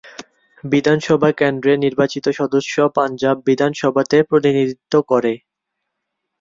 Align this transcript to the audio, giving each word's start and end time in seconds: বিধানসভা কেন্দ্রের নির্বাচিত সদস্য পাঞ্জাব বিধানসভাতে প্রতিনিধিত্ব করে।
বিধানসভা 0.63 1.29
কেন্দ্রের 1.33 1.77
নির্বাচিত 1.79 2.25
সদস্য 2.39 2.75
পাঞ্জাব 2.97 3.35
বিধানসভাতে 3.47 4.17
প্রতিনিধিত্ব 4.23 4.93
করে। 5.11 5.33